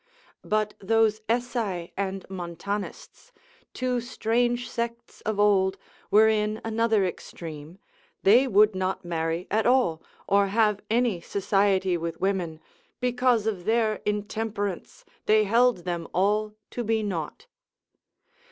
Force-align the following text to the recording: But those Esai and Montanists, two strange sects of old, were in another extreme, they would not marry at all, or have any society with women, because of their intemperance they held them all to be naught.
But 0.43 0.73
those 0.79 1.19
Esai 1.29 1.91
and 1.95 2.27
Montanists, 2.27 3.31
two 3.71 4.01
strange 4.01 4.67
sects 4.67 5.21
of 5.27 5.39
old, 5.39 5.77
were 6.09 6.27
in 6.27 6.59
another 6.65 7.05
extreme, 7.05 7.77
they 8.23 8.47
would 8.47 8.73
not 8.73 9.05
marry 9.05 9.45
at 9.51 9.67
all, 9.67 10.01
or 10.27 10.47
have 10.47 10.81
any 10.89 11.21
society 11.21 11.97
with 11.97 12.19
women, 12.19 12.59
because 12.99 13.45
of 13.45 13.65
their 13.65 14.01
intemperance 14.03 15.05
they 15.27 15.43
held 15.43 15.85
them 15.85 16.07
all 16.15 16.55
to 16.71 16.83
be 16.83 17.03
naught. 17.03 17.45